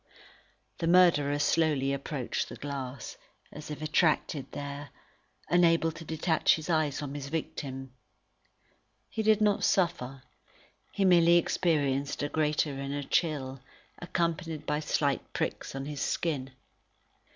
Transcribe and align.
The 0.79 0.87
murderer 0.87 1.37
slowly 1.37 1.93
approached 1.93 2.49
the 2.49 2.55
glass, 2.55 3.17
as 3.51 3.69
if 3.69 3.83
attracted 3.83 4.51
there, 4.51 4.89
unable 5.47 5.91
to 5.91 6.03
detach 6.03 6.55
his 6.55 6.71
eyes 6.71 6.97
from 6.97 7.13
his 7.13 7.27
victim. 7.29 7.93
He 9.11 9.21
did 9.21 9.41
not 9.41 9.63
suffer; 9.63 10.23
he 10.91 11.05
merely 11.05 11.37
experienced 11.37 12.23
a 12.23 12.29
great 12.29 12.65
inner 12.65 13.03
chill, 13.03 13.61
accompanied 13.99 14.65
by 14.65 14.79
slight 14.79 15.33
pricks 15.33 15.75
on 15.75 15.85
his 15.85 16.01
skin. 16.01 16.51